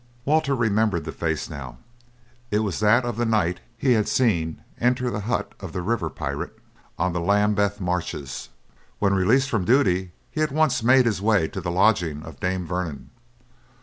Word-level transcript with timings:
Walter 0.25 0.55
remembered 0.55 1.03
the 1.03 1.11
face 1.11 1.47
now; 1.47 1.77
it 2.49 2.61
was 2.61 2.79
that 2.79 3.05
of 3.05 3.17
the 3.17 3.23
knight 3.23 3.59
he 3.77 3.91
had 3.93 4.07
seen 4.07 4.59
enter 4.79 5.11
the 5.11 5.19
hut 5.19 5.53
of 5.59 5.73
the 5.73 5.83
river 5.83 6.09
pirate 6.09 6.57
on 6.97 7.13
the 7.13 7.19
Lambeth 7.21 7.79
marshes. 7.79 8.49
When 8.97 9.13
released 9.13 9.51
from 9.51 9.63
duty 9.63 10.09
he 10.31 10.41
at 10.41 10.51
once 10.51 10.81
made 10.81 11.05
his 11.05 11.21
way 11.21 11.47
to 11.49 11.61
the 11.61 11.69
lodging 11.69 12.23
of 12.23 12.39
Dame 12.39 12.65
Vernon. 12.65 13.11